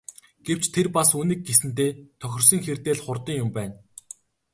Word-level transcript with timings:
Гэвч 0.45 0.63
тэр 0.73 0.87
бас 0.95 1.09
Үнэг 1.21 1.39
гэсэндээ 1.47 1.91
тохирсон 2.21 2.59
хэрдээ 2.63 2.93
л 2.97 3.03
хурдан 3.05 3.35
юм 3.43 3.49
байна. 3.57 3.75